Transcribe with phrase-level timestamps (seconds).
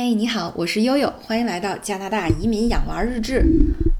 [0.00, 3.44] 嘿，你好，我是悠悠，欢迎来到加拿大移民养娃日志。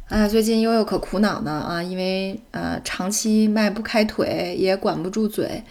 [0.09, 5.65] 啊，最近悠悠可苦恼呢啊，因为呃长期迈不开腿，也管不住嘴，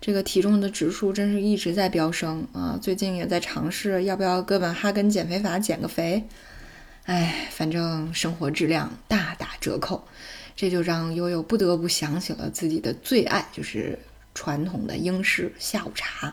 [0.00, 2.78] 这个体重的指数真是一直在飙升啊。
[2.80, 6.22] 最近也在尝试要不要哥本哈根减肥法减个肥，
[7.06, 10.04] 哎，反正生活质量大打折扣，
[10.54, 13.98] 这就让悠悠不得不想起了自己的最爱，就是
[14.34, 16.32] 传统的英式下午茶。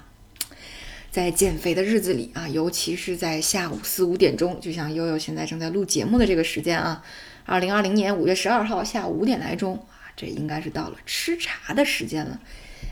[1.12, 7.04] 在减肥的日子里啊，尤其是在下午四五点钟，就像悠悠现在正在录节目的这个时间啊，
[7.46, 12.40] 二零二零年五月十二号下午五点来钟啊，这应该是到了吃茶的时间了。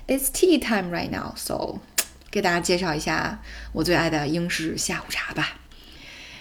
[0.05, 1.79] It's tea time right now, so
[2.29, 3.41] 给大家介绍一下
[3.71, 5.57] 我最爱的英式下午茶吧。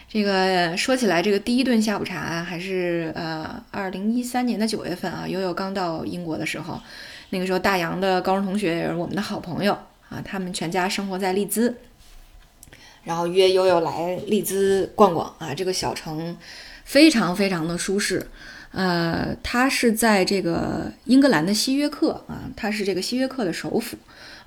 [0.08, 6.80] 这个说起来，这个第一顿下午茶还是呃二零一三年的九月份啊，悠悠刚到英国的时候，
[7.30, 9.78] 那个时候大洋的高中同学也是我们的好朋友。
[10.08, 11.76] 啊，他们全家生活在利兹，
[13.04, 15.54] 然后约悠悠来利兹逛逛啊。
[15.54, 16.36] 这个小城
[16.84, 18.26] 非常非常的舒适，
[18.72, 23.96] 呃，它是在这个英格兰的西约克啊，它是这个西约克的首府，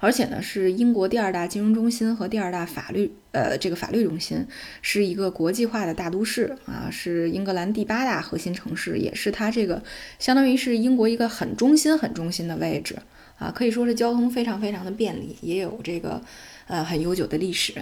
[0.01, 4.45] 而且呢是英国第二大金融中心和第二大法律呃这个法律中心，
[4.81, 9.81] 是一个国际化的大都市啊，是英格兰第八大核心城市，也是它这个
[10.19, 12.97] 相当于是英国一个很中心很中心的位置。
[13.37, 16.21] 啊，可以说是交通非常非常的便利，也有这个
[16.67, 17.73] 呃很悠久的历史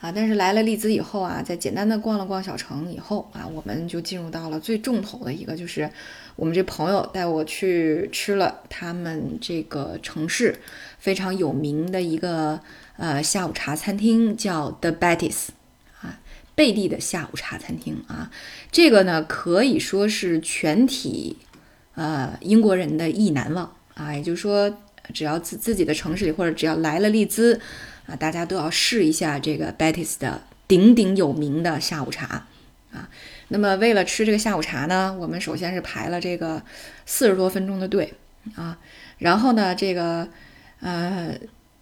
[0.00, 0.12] 啊。
[0.12, 5.90] 但是来了利兹以后啊，在简单的逛了逛小城以后啊，我们就进入到了最重头的一个，就是
[6.36, 10.58] 我们这朋友带我去吃了他们这个城市
[10.98, 12.60] 非常有名的一个
[12.96, 15.48] 呃下午茶餐厅，叫 The Betty's
[16.00, 16.20] 啊，
[16.54, 18.30] 贝蒂的下午茶餐厅啊。
[18.70, 21.36] 这个呢可以说是全体
[21.94, 24.78] 呃英国人的意难忘啊，也就是说。
[25.12, 27.60] 只要自自己的城市里，或者只要来了利兹，
[28.06, 32.46] 啊，大家都要试一下这个 Betty's 的鼎鼎有名的下午茶，
[32.92, 33.08] 啊，
[33.48, 36.62] 那么为了吃这个下午茶呢，我们首先是排了这个
[37.06, 38.14] 四十多分钟的队，
[38.54, 38.78] 啊，
[39.18, 40.28] 然后呢，这个，
[40.80, 41.34] 呃，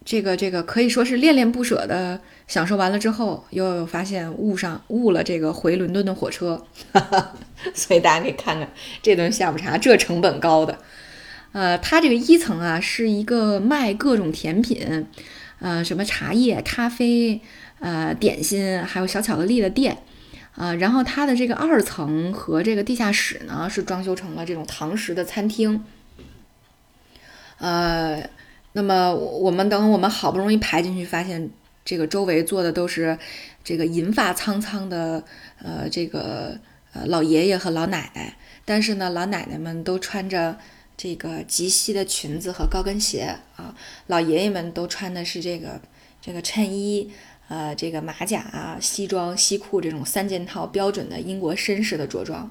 [0.04, 6.64] 这个这个可以说是恋恋不舍的享受完了之后，又发现误上误了这个回伦敦的火车，
[7.74, 8.68] 所以大家可以看看
[9.00, 10.78] 这顿下午茶这成本高的。
[11.52, 15.06] 呃，它这个一层啊是一个卖各种甜品，
[15.62, 17.40] 呃，什么茶叶、咖啡、
[17.78, 19.96] 呃点心，还有小巧克力的店，
[20.56, 25.84] 啊，然后它的这个二层和这个地下室呢是装修成了这种堂食的餐厅，
[27.58, 28.28] 呃，
[28.72, 31.48] 那么我们等我们好不容易排进去，发现
[31.84, 33.16] 这个周围坐的都是
[33.62, 35.22] 这个银发苍苍的
[35.62, 36.58] 呃这个
[36.92, 40.58] 呃老爷爷和老奶奶，但是呢，老奶奶们都穿着。
[41.02, 43.74] 这个及膝的裙子和高跟鞋啊，
[44.06, 45.80] 老爷爷们都穿的是这个
[46.20, 47.10] 这个衬衣，
[47.48, 52.48] 呃，这个马甲啊、西装、西裤这种三件套标准的英国绅士的着装。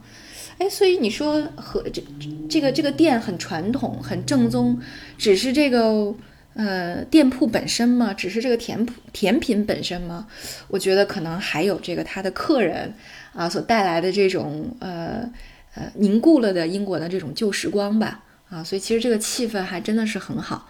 [0.57, 2.03] 哎，所以你说和这
[2.49, 4.77] 这个这个店很传统、很正宗，
[5.17, 6.13] 只是这个
[6.55, 8.13] 呃店铺本身吗？
[8.13, 10.27] 只是这个甜甜品本身吗？
[10.67, 12.93] 我觉得可能还有这个他的客人
[13.31, 15.31] 啊所带来的这种呃
[15.75, 18.25] 呃凝固了的英国的这种旧时光吧。
[18.51, 20.67] 啊，所以其实这个气氛还真的是很好，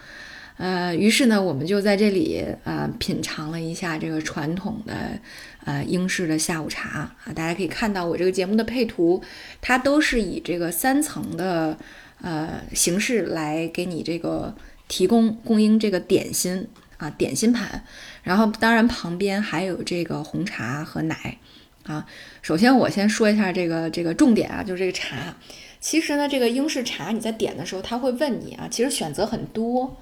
[0.58, 5.20] 呃，于是呢，我们就在这里啊品尝了一下这个传统的
[5.66, 7.34] 呃英式的下午茶啊。
[7.34, 9.24] 大家可以看到我这个节目的配图，
[9.60, 11.76] 它都是以这个三层的
[12.22, 14.56] 呃形式来给你这个
[14.88, 17.84] 提供供应这个点心啊点心盘，
[18.22, 21.40] 然后当然旁边还有这个红茶和奶
[21.86, 22.06] 啊。
[22.44, 25.36] 首先我先说一下这个这个重点啊，就是这个茶。
[25.82, 29.98] 其实呢，这个英式茶你在点的时候，他会问你啊，其实选择很多，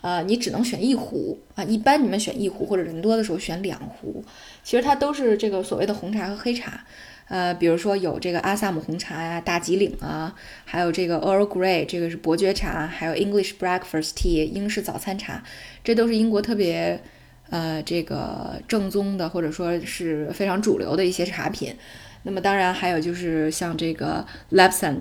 [0.00, 1.64] 呃，你只能选一壶啊。
[1.64, 4.24] 一般你们选一壶，或者人多的时候选两壶。
[4.62, 6.84] 其实它都是这个所谓的红茶和黑茶，
[7.26, 10.32] 呃，比如说有这个阿萨姆红茶呀、大吉岭啊，
[10.64, 15.42] 还有这个 Earl Grey，这个是伯爵茶，还有 English Breakfast Tea，英式早餐茶，
[15.82, 17.02] 这都是英国特别
[17.50, 21.74] 呃这个正宗的，或者说是非常主流的一些茶品。
[22.22, 24.98] 那么当然还有就是像这个 Lepson。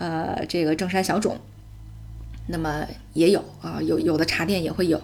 [0.00, 1.38] 呃，这个正山小种，
[2.46, 5.00] 那么也有啊，有有的茶店也会有。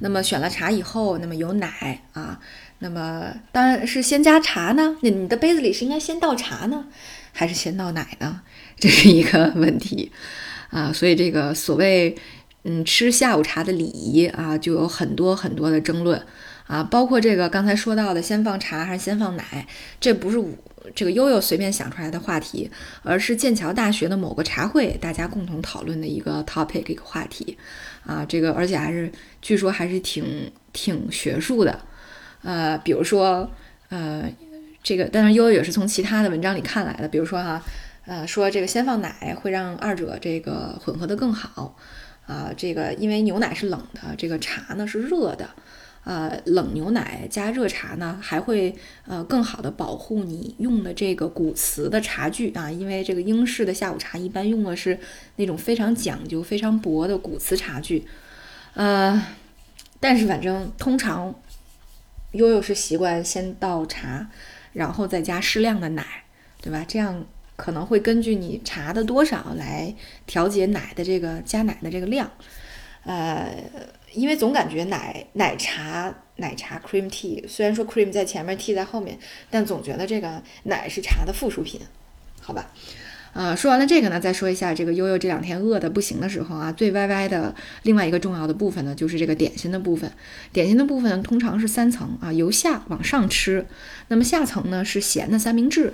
[0.00, 2.40] 那么选了茶以后，那么有奶啊，
[2.78, 4.96] 那么当然是先加茶呢。
[5.02, 6.86] 你你的杯子里是应该先倒茶呢，
[7.32, 8.40] 还是先倒奶呢？
[8.78, 10.10] 这是一个问题
[10.70, 10.90] 啊。
[10.92, 12.16] 所以这个所谓
[12.62, 16.24] 嗯吃下午茶的礼仪啊，就有很多很多的争论
[16.66, 19.66] 啊，包括这个刚才说到的先放茶还是先放奶，
[20.00, 20.38] 这不是
[20.94, 22.70] 这个悠悠随便想出来的话题，
[23.02, 27.56] 而是剑桥大学的某个茶会，大家共同讨论的一个 topic 一个话题，
[28.04, 31.80] 啊，这个而且还是据说还是挺挺学术的，
[32.42, 33.50] 呃，比如说
[33.88, 34.24] 呃，
[34.82, 37.62] 这个当然悠悠也是从其他的文章里看来的，比如说哈，
[38.06, 41.76] 呃，说这个先放奶会让二者这个混合的更好，
[42.26, 45.48] 啊，这个因为牛奶是冷的，这个茶呢是热的。
[46.08, 48.74] 呃，冷牛奶加热茶呢，还会
[49.06, 54.98] 呃更好的保护你用的这个古瓷的茶具啊，因为这个英式的下午茶一般用的是
[55.36, 58.06] 那种非常讲究、非常薄的古瓷茶具。
[58.72, 59.22] 呃，
[60.00, 61.34] 但是反正通常
[62.32, 64.30] 悠悠是习惯先倒茶，
[64.72, 66.24] 然后再加适量的奶，
[66.62, 66.82] 对吧？
[66.88, 69.94] 这样可能会根据你茶的多少来
[70.24, 72.30] 调节奶的这个加奶的这个量，
[73.04, 73.62] 呃。
[74.12, 79.18] 因为总感觉奶奶茶奶茶 cream tea，虽然说 cream 在前面，tea 在后面，
[79.50, 81.80] 但总觉得这个奶是茶的附属品，
[82.40, 82.70] 好吧？
[83.34, 90.10] 呃，说完了这个呢，再说一下这个悠悠这两天饿的不行的时候啊，最歪歪的另外一个重要的部分呢，就是这个点心的部分。
[90.52, 93.66] 点心的部分通常是三层啊，由下往上吃。
[94.08, 95.92] 那么下层呢是咸的三明治，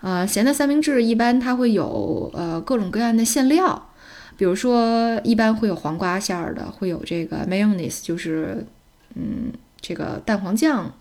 [0.00, 3.90] 啊，咸的三明治一般它会有呃各种各样的馅料。
[4.36, 8.66] 比如说，一般会有黄瓜馅儿的，会有这个 mayonnaise，就是
[9.14, 10.92] 嗯，这个蛋黄酱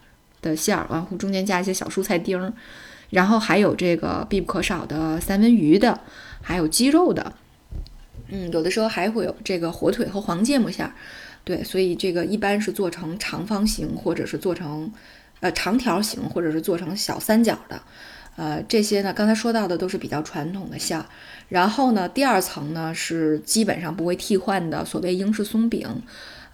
[0.41, 2.53] 的馅儿，然后中间加一些小蔬菜丁儿，
[3.09, 6.00] 然后还有这个必不可少的三文鱼的，
[6.41, 7.33] 还有鸡肉的，
[8.27, 10.94] 嗯，有的时候还会有这个火腿和黄芥末馅儿，
[11.44, 14.91] 对，所以这个一般是做成长方形，或者是做成
[15.39, 17.81] 呃长条形，或者是做成小三角的。
[18.35, 21.06] 呃，这些呢，刚才说到的都是比较传统的馅儿，
[21.50, 26.01] 然后呢，第二层呢是基本上不会替换的所谓英式松饼，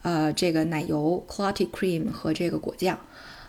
[0.01, 2.99] 呃，这个奶油 clotted cream 和这个果酱，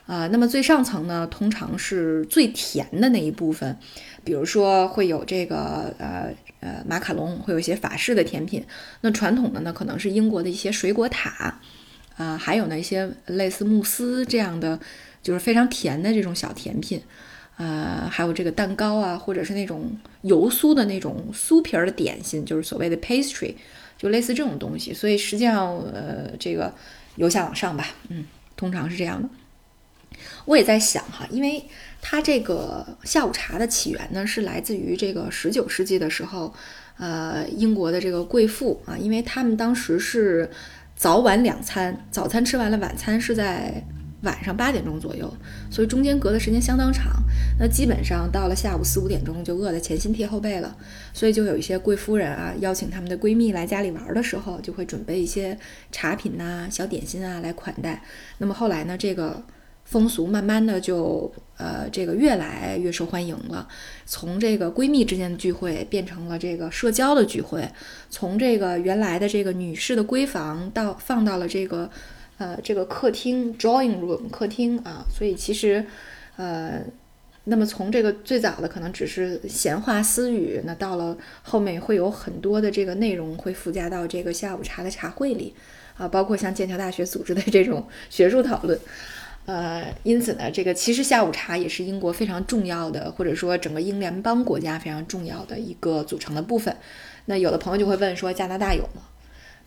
[0.07, 3.77] 啊，那么最上层呢通常是最甜的那一部分，
[4.23, 8.65] 比如说会有这个呃呃马卡龙，会有一些法式的甜品，
[9.01, 11.59] 那传统的呢可能是英国的一些水果塔，
[12.17, 14.79] 啊，还有呢一些类似慕斯这样的，
[15.21, 17.03] 就是非常甜的这种小甜品。
[17.63, 23.55] 呃，还有这个蛋糕啊，或者是那种油酥的那种酥皮儿的点心，就是所谓的 pastry，
[23.99, 24.95] 就类似这种东西。
[24.95, 26.73] 所以实际上，呃，这个
[27.17, 28.25] 由下往上吧，嗯，
[28.57, 29.29] 通常是这样的。
[30.47, 31.63] 我也在想哈，因为
[32.01, 36.55] 它这个下午茶的起源呢，是来自于这个十九世纪的时候，
[36.97, 40.49] 呃，英国的这个贵妇啊，因为他们当时是
[40.97, 43.85] 早晚两餐，早餐吃完了，晚餐是在。
[44.23, 45.33] 晚上八点钟左右，
[45.71, 47.23] 所以中间隔的时间相当长。
[47.59, 50.77] 那基本上到了下午四五点钟就饿得前心贴后背了，
[51.13, 55.57] 所以就有一些贵夫人啊，邀请他们的闺蜜来家里玩的时候，就会准备一些
[55.91, 58.03] 茶品呐、小点心啊来款待。
[58.39, 59.43] 那么后来呢，这个
[59.85, 63.67] 风俗慢慢的就呃这个越来越受欢迎了，
[64.05, 67.67] 从这个闺蜜之间的聚会变成了这个社交的聚会，
[68.11, 71.91] 从这个原来的这个女士的闺房到放到了这个。
[72.41, 75.85] 呃，这个客厅 drawing room 客厅啊，所以其实，
[76.39, 76.81] 呃，
[77.45, 85.55] 那么从这个最早的可能只是闲话私语，那到了后面会有很多的这个内容会附加到这个下午茶的茶会里
[85.99, 88.81] 啊，包括像剑桥大学组织的 这种学术讨论，
[89.45, 96.75] 呃，因此呢，这个其实下午茶也是英国非常重要的，或者说整个英联邦国家非常重要的一个组成的部分。
[97.27, 99.03] 那有的朋友就会问说，加拿大有吗？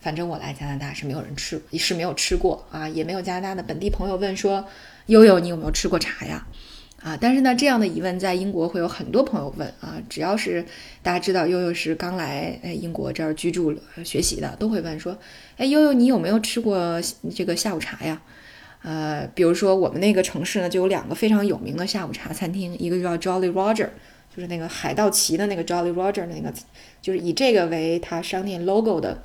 [0.04, 4.62] 反正我来加拿大是没有人吃，是没有吃过啊，也没有加拿大的本地朋友问说，
[5.06, 6.46] 悠悠你有没有吃过茶呀？
[7.02, 10.62] 啊，但是呢，这样的疑问在英国会有很多朋友问啊，只要是
[11.02, 15.16] 大家知道悠悠是刚来哎英国这儿居住学习的，都会问说，
[15.56, 17.00] 哎悠悠你有没有吃过
[17.34, 18.20] 这个下午茶呀？
[18.82, 23.88] 呃，比如说我们那个城市呢就有两个非常有名的下午茶餐厅，一个叫 Jolly Roger，
[24.36, 26.52] 就是那个海盗旗的那个 Jolly Roger 那个，
[27.00, 29.22] 就是以这个为它商店 logo 的。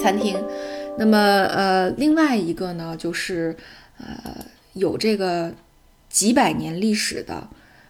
[0.00, 0.36] 餐厅，
[0.98, 3.56] 那么呃，另外一个呢，就是
[3.98, 4.44] 呃，
[4.74, 5.54] 有这个
[6.08, 7.48] 几百年历史的，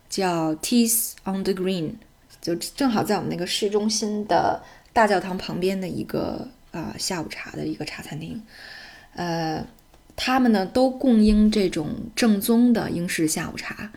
[0.09, 1.93] 叫 Teas on the Green，
[2.41, 8.43] 就正好在我们那个市中心的大教堂旁边的一个啊下午茶的一个茶餐厅，
[9.15, 9.67] 呃，
[10.15, 13.91] 他们呢都供应这种正宗的英式下午茶。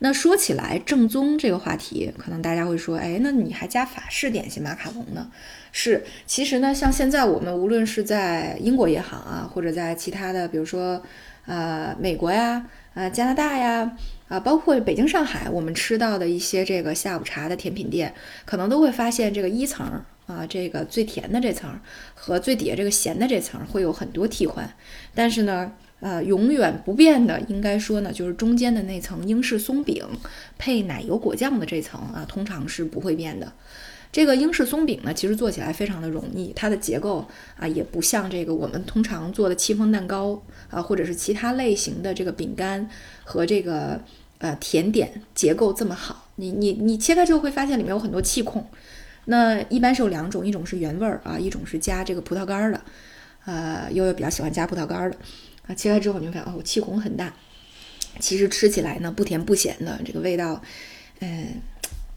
[0.00, 5.28] 那说起来正宗这个话题，可能大家会说，哎，那你还加法式点心马卡龙呢？
[5.70, 11.02] 是，其实呢，像现在我们无论是在英国也好啊，或者在其他的，比如说，
[11.46, 13.96] 呃，美国呀，呃，加拿大呀，
[14.28, 21.78] 啊，包括北京、上海，我们吃到的一些这个下午茶的甜品店，可能都会发现这个一层啊，这个最甜的这层
[22.14, 24.68] 和最底下这个咸的这层会有很多替换，
[25.14, 30.04] 但是呢，呃，永远不变的，应该说呢，就是中间的那层英式松饼
[30.56, 33.52] 配奶油果酱的这层啊，通常是不会变的。
[34.10, 42.88] 这个英式松饼呢，其实做起来非常的容易，它的结构啊也不像这个我们通常做的戚风蛋糕啊，或者是其他类型的这个饼干
[43.22, 44.00] 和这个
[44.38, 46.26] 呃甜点结构这么好。
[46.36, 48.66] 你你你切开之后会发现里面有很多气孔。
[49.26, 52.80] 那一般是有两种，一种是原味儿啊，一种是加这个葡萄干儿的。
[53.44, 55.16] 呃，悠悠比较喜欢加葡萄干儿的
[55.66, 55.74] 啊。
[55.74, 57.34] 切开之后你会发现哦，气孔很大。
[58.20, 60.62] 其实吃起来呢不甜不咸的，这个味道，
[61.20, 61.60] 嗯。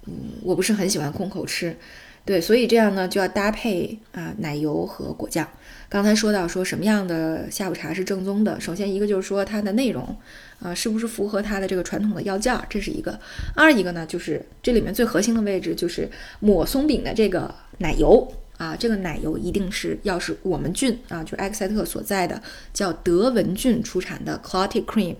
[0.08, 1.76] 嗯，我不是很喜欢空口吃，
[2.26, 5.48] 对，所以这样呢就要搭配啊奶油和果酱。
[5.90, 10.16] 刚才说到说什么样的下午茶是正宗的，首先一个就是说它的内容
[10.60, 13.12] 啊是不是符合它的这个传统的要件，这是一个；
[13.56, 18.32] 二一个呢就是这里面最核心的位置就是抹松饼的这个奶油。
[18.62, 22.40] 啊，这个奶油一定是要是我们郡啊，就埃克塞特所在的
[22.72, 25.16] 叫德文郡出产的 Clotted Cream，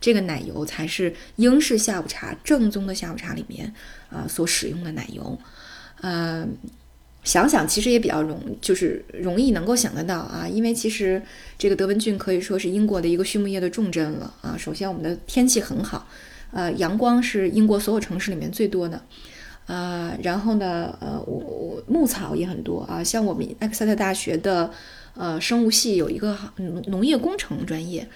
[0.00, 3.70] 这个奶油才是英式下午茶正宗的下午茶里面
[4.08, 5.38] 啊所使用的奶油。
[6.00, 6.48] 呃，
[7.22, 11.20] 想想其实也比较容，就是容易能够想得到啊，因为其实
[11.58, 14.56] 这个德文郡可以说是英国的一个畜牧业的重镇了啊。
[14.56, 16.08] 首先我们的天气很好，
[16.50, 19.02] 呃，阳光是英国所有城市里面最多的。
[19.66, 24.70] 啊，然后呢，呃，我我牧草也很多啊，像我们埃克塞特大学的
[25.14, 28.08] 呃生物系有一个农农业工程专业，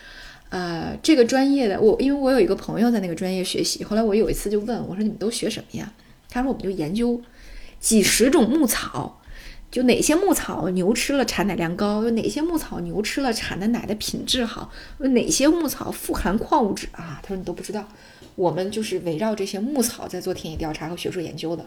[0.51, 5.93] 呃，这个专业的我因为我有一个朋友在那个专业学习，后来我有一次就问我说你们都学什么呀？
[6.31, 7.21] 他说我们就研究
[7.81, 9.21] 几十种牧草，
[9.73, 17.19] 就哪些牧草牛吃了产奶量高，有哪些牧草牛吃了产的奶的品质好，哪些牧草富含矿物质啊？
[17.23, 17.89] 他说你都不知道。
[18.41, 21.67] 我们就是围绕这些牧草在做田野调查和学术研究的，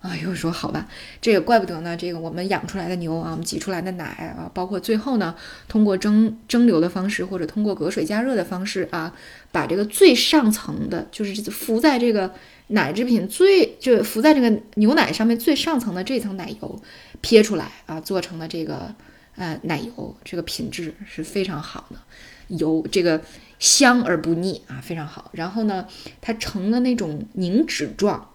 [0.00, 0.86] 啊，又说好吧，
[1.22, 1.96] 这也怪不得呢。
[1.96, 4.04] 这个我们养出来的牛啊，我们挤出来的奶
[4.36, 5.34] 啊，包括最后呢，
[5.66, 9.14] 通过蒸蒸馏的方式或者通过隔水加热的方式啊，
[9.50, 12.30] 把这个最上层的，就是浮在这个
[12.66, 16.82] 奶制品最就浮在这个牛奶上面最上层的这层奶油
[17.22, 18.94] 撇出来啊，做成了这个
[19.36, 21.96] 呃奶油，这个品质是非常好的
[22.48, 23.22] 油，这个。
[23.58, 25.30] 香而不腻啊，非常好。
[25.32, 25.86] 然后呢，
[26.20, 28.30] 它成了那种凝脂状，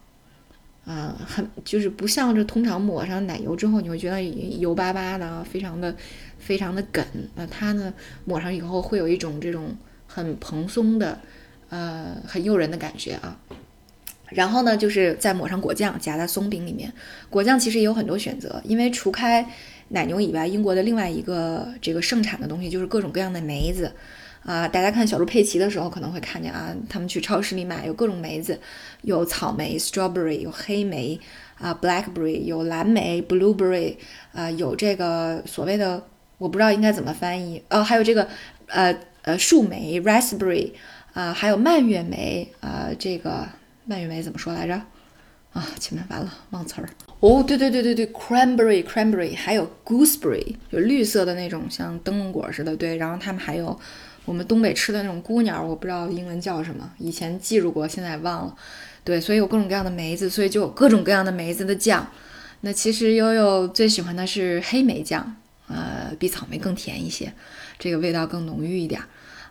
[0.86, 5.96] 啊，很就是不像这通常抹上奶油之后，你会觉得油巴巴的，非常的
[6.38, 7.06] 非常的梗。
[7.36, 7.94] 那它呢，
[8.26, 9.76] 抹上以后会有一种这种
[10.08, 11.20] 很蓬松的，
[11.70, 13.40] 呃，很诱人的感觉啊。
[14.30, 16.92] 然后呢，就是再抹上果酱，夹在松饼里面。
[17.30, 19.48] 果酱其实也有很多选择，因为除开
[19.90, 23.92] 奶牛以外，英国的另外一个这个盛产的东西就是各种各样的梅子。
[24.50, 28.60] 啊，大家看小猪佩奇的时候可能会看见啊，他们去超市里买有各种梅子，
[29.04, 31.20] 有草莓 （strawberry），有黑莓
[31.60, 33.96] 啊 （blackberry），有蓝莓 （blueberry），
[34.34, 36.04] 啊，有这个所谓的
[36.40, 38.28] 我不知道应该怎么翻译哦，还有这个
[38.66, 40.72] 呃呃树莓 （raspberry），
[41.14, 43.48] 啊，还有蔓越莓啊，这个
[43.86, 44.74] 蔓越莓怎么说来着？
[45.54, 46.90] 啊，前面完了忘词儿。
[47.20, 53.80] 哦，对对对对对，cranberry，cranberry，还有 gooseberry，就绿色的那种像灯笼果似的，对，然后他们还有。
[54.26, 58.56] 我们东北吃的那种姑鸟，我不知道英文叫什么，以前记住过，现在忘了。
[59.04, 62.08] 对，所以有各种各样的梅子，所以就有各种各样的梅子的酱。
[62.62, 65.36] 那其实悠悠最喜欢的是黑莓酱，
[65.68, 67.34] 呃，比草莓更甜一些，
[67.80, 69.02] 这个味道更浓郁一点。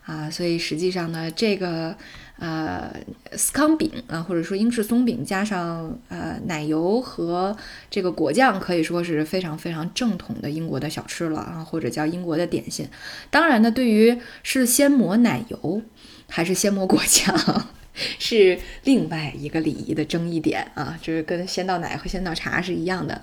[0.04, 1.94] 啊，所以实际上呢，这个
[2.38, 2.94] 呃
[3.32, 7.56] 司康饼啊，或者说英式松饼，加上呃奶油和
[7.90, 12.88] 这个果酱，可以说是非常非常正统的英国的小吃了啊，或者叫英国的点心。
[13.30, 15.82] 当然呢，对于是先抹奶油
[16.28, 17.66] 还是先抹果酱，
[18.18, 23.20] 是另外一个礼仪的争议点啊，就是跟先倒奶和先倒茶是一样的。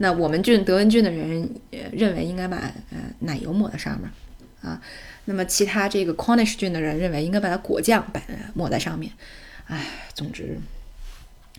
[0.00, 1.50] 那我们郡德文郡的人
[1.90, 2.56] 认为应该把
[2.90, 4.10] 呃奶油抹在上面
[4.60, 4.80] 啊。
[5.30, 8.22] 那么其他这个 Cornish 郡的人认为应该把它果酱摆
[8.54, 9.12] 抹在上面，
[9.66, 10.58] 哎，总之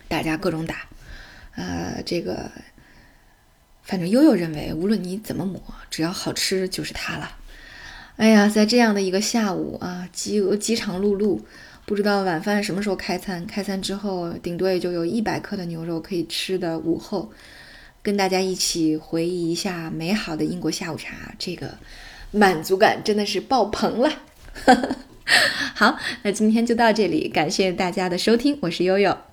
[0.07, 0.87] 大家各种打，
[1.53, 2.49] 呃，这个
[3.83, 5.61] 反正悠悠认为无论你怎么抹，
[5.91, 7.37] 只要好吃就是它了。
[8.15, 11.39] 哎呀，在这样的一个下午啊，饥饿饥肠辘辘，
[11.85, 17.31] 不知道晚饭什么时候开餐，开餐之后顶多也就有一百克的牛肉可以吃的午后，
[18.01, 21.77] 跟大家一起回忆一下美好的英国下午茶，这个。
[22.31, 24.11] 满足感真的是爆棚了，
[25.75, 29.28] 好，那今天就到这里，感谢大家的收听，我是悠悠。